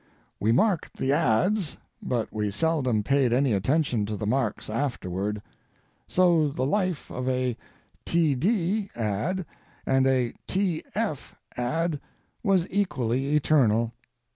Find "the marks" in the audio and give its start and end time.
4.17-4.67